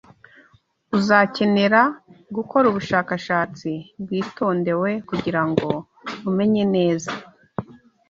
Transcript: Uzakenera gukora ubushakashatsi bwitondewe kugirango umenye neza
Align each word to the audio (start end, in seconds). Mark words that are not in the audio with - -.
Uzakenera 0.97 1.81
gukora 2.35 2.65
ubushakashatsi 2.71 3.69
bwitondewe 4.01 4.89
kugirango 5.09 5.67
umenye 6.29 6.63
neza 6.75 7.11